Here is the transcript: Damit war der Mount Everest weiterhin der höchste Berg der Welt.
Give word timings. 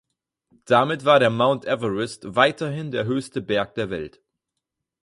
Damit 0.65 1.05
war 1.05 1.19
der 1.19 1.29
Mount 1.29 1.65
Everest 1.65 2.35
weiterhin 2.35 2.89
der 2.89 3.05
höchste 3.05 3.39
Berg 3.39 3.75
der 3.75 3.91
Welt. 3.91 4.19